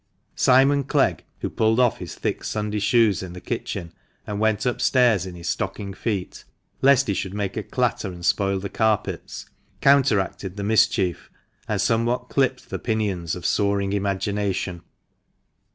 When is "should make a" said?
7.13-7.61